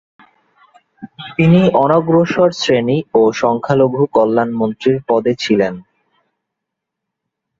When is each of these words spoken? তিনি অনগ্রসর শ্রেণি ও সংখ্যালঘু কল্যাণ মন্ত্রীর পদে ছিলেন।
তিনি 1.35 1.61
অনগ্রসর 1.83 2.49
শ্রেণি 2.53 2.97
ও 3.13 3.21
সংখ্যালঘু 3.41 4.01
কল্যাণ 4.15 4.49
মন্ত্রীর 4.59 4.97
পদে 5.07 5.33
ছিলেন। 5.39 5.73